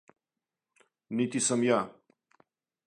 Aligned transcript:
Нити 1.19 1.43
сам 1.49 1.67
ја. 1.69 1.81